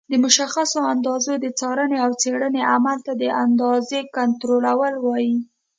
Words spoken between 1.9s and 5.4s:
او څېړنې عمل ته د اندازې کنټرول وایي.